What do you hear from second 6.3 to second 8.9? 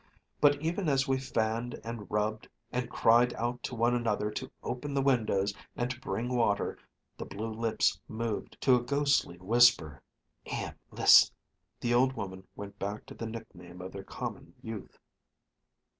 water, the blue lips moved to a